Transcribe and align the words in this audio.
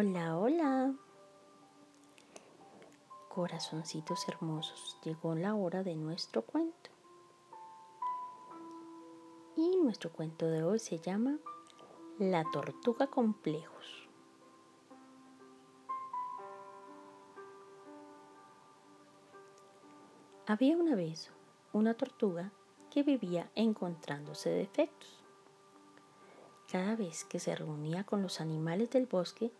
Hola, 0.00 0.38
hola. 0.38 0.94
Corazoncitos 3.28 4.28
hermosos, 4.28 4.96
llegó 5.02 5.34
la 5.34 5.56
hora 5.56 5.82
de 5.82 5.96
nuestro 5.96 6.42
cuento. 6.42 6.90
Y 9.56 9.76
nuestro 9.78 10.12
cuento 10.12 10.46
de 10.46 10.62
hoy 10.62 10.78
se 10.78 11.00
llama 11.00 11.38
La 12.16 12.44
tortuga 12.52 13.08
complejos. 13.08 14.08
Había 20.46 20.76
una 20.76 20.94
vez 20.94 21.32
una 21.72 21.94
tortuga 21.94 22.52
que 22.88 23.02
vivía 23.02 23.50
encontrándose 23.56 24.48
defectos. 24.50 25.24
Cada 26.70 26.94
vez 26.94 27.24
que 27.24 27.40
se 27.40 27.56
reunía 27.56 28.04
con 28.04 28.22
los 28.22 28.40
animales 28.40 28.90
del 28.90 29.06
bosque, 29.06 29.50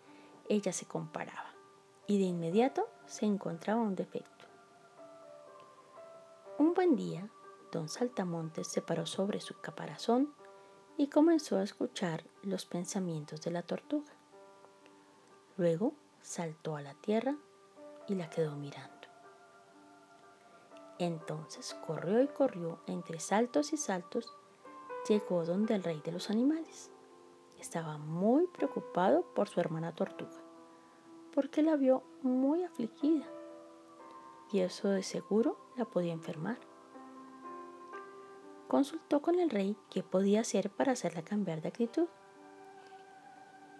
ella 0.48 0.72
se 0.72 0.86
comparaba 0.86 1.54
y 2.06 2.18
de 2.18 2.24
inmediato 2.24 2.88
se 3.06 3.26
encontraba 3.26 3.80
un 3.80 3.94
defecto. 3.94 4.46
Un 6.58 6.74
buen 6.74 6.96
día, 6.96 7.28
don 7.70 7.88
Saltamontes 7.88 8.66
se 8.68 8.82
paró 8.82 9.06
sobre 9.06 9.40
su 9.40 9.60
caparazón 9.60 10.34
y 10.96 11.08
comenzó 11.08 11.56
a 11.56 11.62
escuchar 11.62 12.24
los 12.42 12.66
pensamientos 12.66 13.40
de 13.42 13.50
la 13.52 13.62
tortuga. 13.62 14.12
Luego 15.56 15.94
saltó 16.20 16.76
a 16.76 16.82
la 16.82 16.94
tierra 16.94 17.36
y 18.08 18.14
la 18.14 18.28
quedó 18.30 18.56
mirando. 18.56 18.98
Entonces 20.98 21.74
corrió 21.86 22.20
y 22.22 22.26
corrió 22.26 22.80
entre 22.86 23.20
saltos 23.20 23.72
y 23.72 23.76
saltos, 23.76 24.34
llegó 25.08 25.44
donde 25.44 25.74
el 25.74 25.84
rey 25.84 26.00
de 26.04 26.10
los 26.10 26.30
animales. 26.30 26.90
Estaba 27.58 27.98
muy 27.98 28.46
preocupado 28.48 29.22
por 29.34 29.48
su 29.48 29.60
hermana 29.60 29.94
tortuga, 29.94 30.37
porque 31.34 31.62
la 31.62 31.76
vio 31.76 32.02
muy 32.22 32.64
afligida 32.64 33.26
y 34.52 34.60
eso 34.60 34.88
de 34.88 35.02
seguro 35.02 35.58
la 35.76 35.84
podía 35.84 36.12
enfermar. 36.12 36.58
Consultó 38.66 39.22
con 39.22 39.38
el 39.38 39.50
rey 39.50 39.76
qué 39.90 40.02
podía 40.02 40.40
hacer 40.40 40.70
para 40.70 40.92
hacerla 40.92 41.22
cambiar 41.22 41.62
de 41.62 41.68
actitud. 41.68 42.08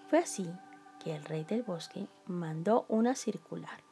Fue 0.08 0.18
así 0.18 0.50
que 0.98 1.14
el 1.14 1.24
rey 1.24 1.44
del 1.44 1.62
bosque 1.62 2.08
mandó 2.26 2.86
una 2.88 3.14
circular, 3.14 3.82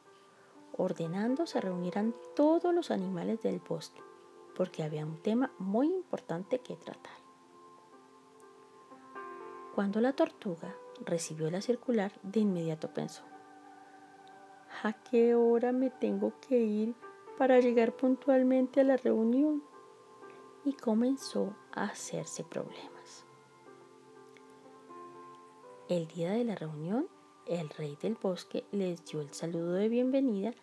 ordenando 0.75 1.45
se 1.45 1.61
reunieran 1.61 2.15
todos 2.35 2.73
los 2.73 2.91
animales 2.91 3.41
del 3.41 3.59
bosque, 3.59 4.01
porque 4.55 4.83
había 4.83 5.05
un 5.05 5.21
tema 5.21 5.51
muy 5.59 5.87
importante 5.87 6.59
que 6.59 6.75
tratar. 6.75 7.17
Cuando 9.75 10.01
la 10.01 10.13
tortuga 10.13 10.75
recibió 11.05 11.51
la 11.51 11.61
circular, 11.61 12.19
de 12.23 12.39
inmediato 12.39 12.91
pensó, 12.91 13.23
¿a 14.83 14.93
qué 14.93 15.35
hora 15.35 15.71
me 15.71 15.89
tengo 15.89 16.33
que 16.47 16.59
ir 16.59 16.95
para 17.37 17.59
llegar 17.59 17.95
puntualmente 17.95 18.81
a 18.81 18.83
la 18.83 18.97
reunión? 18.97 19.63
Y 20.63 20.73
comenzó 20.73 21.55
a 21.71 21.85
hacerse 21.85 22.43
problemas. 22.43 23.25
El 25.87 26.07
día 26.07 26.31
de 26.31 26.43
la 26.43 26.55
reunión, 26.55 27.07
el 27.45 27.69
rey 27.69 27.97
del 28.01 28.15
bosque 28.15 28.65
les 28.71 29.05
dio 29.05 29.21
el 29.21 29.33
saludo 29.33 29.73
de 29.73 29.87
bienvenida, 29.87 30.53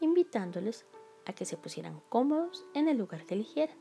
invitándoles 0.00 0.86
a 1.26 1.32
que 1.32 1.44
se 1.44 1.56
pusieran 1.56 2.00
cómodos 2.08 2.64
en 2.74 2.88
el 2.88 2.96
lugar 2.96 3.26
que 3.26 3.34
eligieran. 3.34 3.76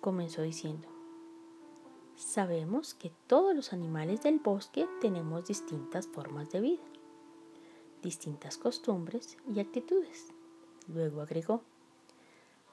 Comenzó 0.00 0.42
diciendo, 0.42 0.88
Sabemos 2.16 2.92
que 2.94 3.12
todos 3.28 3.54
los 3.54 3.72
animales 3.72 4.22
del 4.22 4.40
bosque 4.40 4.88
tenemos 5.00 5.46
distintas 5.46 6.06
formas 6.08 6.50
de 6.50 6.60
vida, 6.60 6.82
distintas 8.02 8.58
costumbres 8.58 9.36
y 9.48 9.60
actitudes. 9.60 10.32
Luego 10.86 11.20
agregó, 11.20 11.62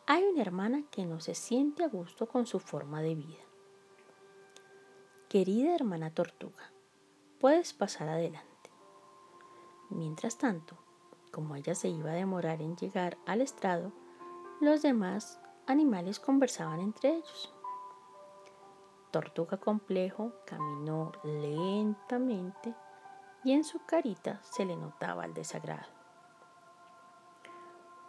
hay 0.06 0.24
una 0.24 0.42
hermana 0.42 0.84
que 0.90 1.06
no 1.06 1.20
se 1.20 1.36
siente 1.36 1.84
a 1.84 1.90
gusto 1.90 2.28
con 2.28 2.46
su 2.46 2.60
forma 2.60 3.02
de 3.02 3.16
vida. 3.16 3.44
Querida 5.30 5.76
hermana 5.76 6.12
tortuga, 6.12 6.72
puedes 7.40 7.74
pasar 7.74 8.08
adelante. 8.08 8.48
Mientras 9.90 10.38
tanto, 10.38 10.78
como 11.32 11.56
ella 11.56 11.76
se 11.76 11.90
iba 11.90 12.12
a 12.12 12.16
demorar 12.16 12.62
en 12.62 12.78
llegar 12.78 13.18
al 13.26 13.42
estrado, 13.42 13.92
los 14.62 14.82
demás 14.82 15.40
animales 15.66 16.20
conversaban 16.20 16.80
entre 16.80 17.16
ellos. 17.16 17.54
Tortuga 19.12 19.58
Complejo 19.58 20.32
caminó 20.46 21.12
lentamente 21.24 22.74
y 23.48 23.54
en 23.54 23.64
su 23.64 23.80
carita 23.86 24.42
se 24.44 24.66
le 24.66 24.76
notaba 24.76 25.24
el 25.24 25.34
desagrado. 25.34 25.88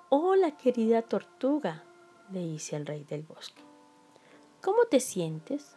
Hola, 0.08 0.56
querida 0.56 1.02
tortuga, 1.02 1.84
le 2.32 2.40
dice 2.40 2.74
el 2.74 2.84
rey 2.84 3.04
del 3.04 3.22
bosque. 3.22 3.62
¿Cómo 4.60 4.86
te 4.86 4.98
sientes? 4.98 5.76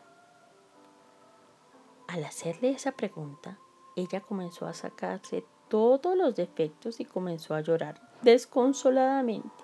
Al 2.07 2.25
hacerle 2.25 2.72
esa 2.72 2.94
pregunta, 2.94 3.59
ella 3.95 4.22
comenzó 4.22 4.66
a 4.66 4.73
sacarse 4.73 5.45
todos 5.67 6.17
los 6.17 6.35
defectos 6.35 6.99
y 6.99 7.05
comenzó 7.05 7.53
a 7.53 7.61
llorar 7.61 8.01
desconsoladamente, 8.23 9.63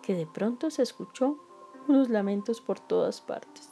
que 0.00 0.14
de 0.14 0.26
pronto 0.26 0.70
se 0.70 0.80
escuchó 0.80 1.38
unos 1.88 2.08
lamentos 2.08 2.62
por 2.62 2.80
todas 2.80 3.20
partes. 3.20 3.68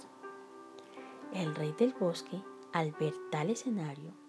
El 1.32 1.54
rey 1.54 1.72
del 1.72 1.94
bosque, 1.94 2.38
al 2.74 2.92
ver 2.92 3.14
tal 3.30 3.48
escenario, 3.48 4.21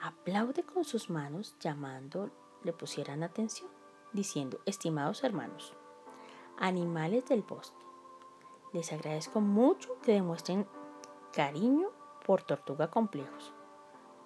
aplaude 0.00 0.62
con 0.62 0.84
sus 0.84 1.10
manos 1.10 1.56
llamando 1.60 2.30
le 2.62 2.72
pusieran 2.72 3.22
atención, 3.22 3.70
diciendo, 4.12 4.60
estimados 4.66 5.24
hermanos, 5.24 5.74
animales 6.58 7.26
del 7.26 7.42
bosque, 7.42 7.76
les 8.72 8.92
agradezco 8.92 9.40
mucho 9.40 9.98
que 10.02 10.12
demuestren 10.12 10.66
cariño 11.32 11.90
por 12.26 12.42
tortuga 12.42 12.90
complejos. 12.90 13.54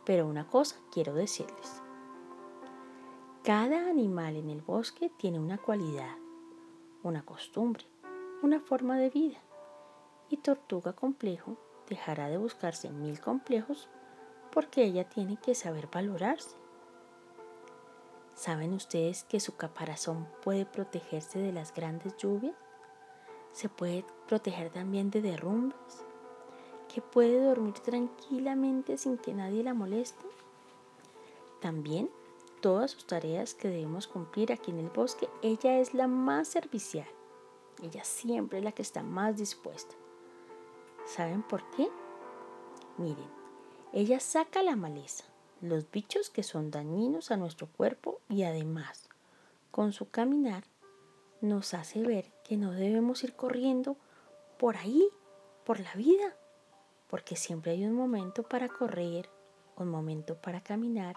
Pero 0.04 0.26
una 0.26 0.48
cosa 0.48 0.80
quiero 0.90 1.14
decirles. 1.14 1.82
Cada 3.44 3.88
animal 3.88 4.36
en 4.36 4.50
el 4.50 4.62
bosque 4.62 5.10
tiene 5.16 5.38
una 5.38 5.58
cualidad, 5.58 6.16
una 7.02 7.24
costumbre, 7.24 7.86
una 8.42 8.60
forma 8.60 8.96
de 8.96 9.10
vida. 9.10 9.38
Y 10.28 10.38
tortuga 10.38 10.94
complejo 10.94 11.56
dejará 11.88 12.28
de 12.28 12.38
buscarse 12.38 12.90
mil 12.90 13.20
complejos 13.20 13.88
porque 14.52 14.84
ella 14.84 15.08
tiene 15.08 15.36
que 15.36 15.54
saber 15.54 15.88
valorarse. 15.92 16.56
¿Saben 18.34 18.72
ustedes 18.72 19.24
que 19.24 19.40
su 19.40 19.56
caparazón 19.56 20.28
puede 20.42 20.66
protegerse 20.66 21.38
de 21.38 21.52
las 21.52 21.74
grandes 21.74 22.16
lluvias? 22.16 22.54
Se 23.52 23.68
puede 23.68 24.04
proteger 24.28 24.70
también 24.70 25.10
de 25.10 25.22
derrumbes, 25.22 26.04
que 26.92 27.02
puede 27.02 27.44
dormir 27.44 27.74
tranquilamente 27.74 28.96
sin 28.98 29.18
que 29.18 29.34
nadie 29.34 29.62
la 29.62 29.74
moleste. 29.74 30.24
También 31.60 32.10
todas 32.60 32.92
sus 32.92 33.06
tareas 33.06 33.54
que 33.54 33.68
debemos 33.68 34.06
cumplir 34.06 34.52
aquí 34.52 34.70
en 34.70 34.78
el 34.78 34.88
bosque, 34.88 35.28
ella 35.42 35.78
es 35.78 35.94
la 35.94 36.06
más 36.06 36.48
servicial. 36.48 37.08
Ella 37.82 38.04
siempre 38.04 38.58
es 38.58 38.64
la 38.64 38.72
que 38.72 38.82
está 38.82 39.02
más 39.02 39.36
dispuesta. 39.36 39.94
¿Saben 41.04 41.42
por 41.42 41.68
qué? 41.70 41.88
Miren, 42.96 43.41
ella 43.92 44.20
saca 44.20 44.62
la 44.62 44.74
maleza, 44.74 45.24
los 45.60 45.90
bichos 45.90 46.30
que 46.30 46.42
son 46.42 46.70
dañinos 46.70 47.30
a 47.30 47.36
nuestro 47.36 47.66
cuerpo 47.66 48.20
y 48.28 48.44
además, 48.44 49.08
con 49.70 49.92
su 49.92 50.08
caminar, 50.08 50.64
nos 51.42 51.74
hace 51.74 52.00
ver 52.02 52.32
que 52.44 52.56
no 52.56 52.72
debemos 52.72 53.22
ir 53.22 53.34
corriendo 53.34 53.96
por 54.58 54.76
ahí, 54.76 55.08
por 55.64 55.80
la 55.80 55.92
vida, 55.94 56.36
porque 57.08 57.36
siempre 57.36 57.72
hay 57.72 57.84
un 57.84 57.92
momento 57.92 58.44
para 58.44 58.68
correr, 58.68 59.28
un 59.76 59.88
momento 59.88 60.36
para 60.36 60.62
caminar 60.62 61.16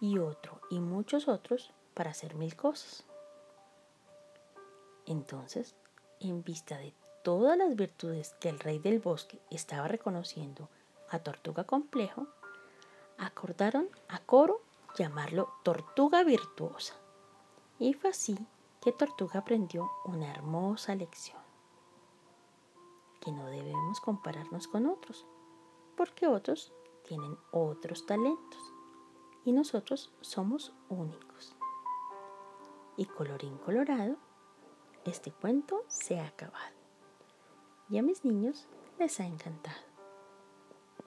y 0.00 0.18
otro 0.18 0.60
y 0.70 0.80
muchos 0.80 1.28
otros 1.28 1.72
para 1.92 2.12
hacer 2.12 2.34
mil 2.34 2.56
cosas. 2.56 3.04
Entonces, 5.06 5.74
en 6.20 6.42
vista 6.42 6.78
de 6.78 6.94
todas 7.22 7.58
las 7.58 7.76
virtudes 7.76 8.34
que 8.40 8.48
el 8.48 8.58
rey 8.58 8.78
del 8.78 8.98
bosque 8.98 9.40
estaba 9.50 9.88
reconociendo 9.88 10.68
a 11.12 11.18
Tortuga 11.22 11.64
Complejo, 11.64 12.26
acordaron 13.18 13.88
a 14.08 14.18
coro 14.20 14.62
llamarlo 14.96 15.52
Tortuga 15.62 16.24
Virtuosa. 16.24 16.94
Y 17.78 17.94
fue 17.94 18.10
así 18.10 18.36
que 18.80 18.92
Tortuga 18.92 19.40
aprendió 19.40 19.90
una 20.04 20.30
hermosa 20.30 20.94
lección, 20.94 21.40
que 23.20 23.30
no 23.32 23.46
debemos 23.46 24.00
compararnos 24.00 24.66
con 24.68 24.86
otros, 24.86 25.26
porque 25.96 26.26
otros 26.26 26.72
tienen 27.06 27.36
otros 27.50 28.06
talentos 28.06 28.72
y 29.44 29.52
nosotros 29.52 30.12
somos 30.20 30.72
únicos. 30.88 31.54
Y 32.96 33.06
colorín 33.06 33.58
colorado, 33.58 34.16
este 35.04 35.32
cuento 35.32 35.84
se 35.88 36.20
ha 36.20 36.26
acabado 36.26 36.76
y 37.88 37.98
a 37.98 38.02
mis 38.02 38.24
niños 38.24 38.68
les 38.98 39.20
ha 39.20 39.26
encantado. 39.26 39.91